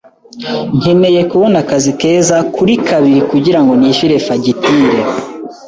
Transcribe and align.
Nkeneye 0.79 1.21
kubona 1.31 1.55
akazi 1.63 1.91
keza 1.99 2.37
kuri 2.55 2.73
kabiri 2.87 3.19
kugirango 3.31 3.71
nishyure 3.75 4.15
fagitire 4.25 4.99